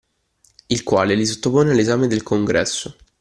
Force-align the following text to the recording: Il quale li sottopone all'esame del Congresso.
Il 0.69 0.81
quale 0.81 1.13
li 1.13 1.27
sottopone 1.27 1.69
all'esame 1.73 2.07
del 2.07 2.23
Congresso. 2.23 2.95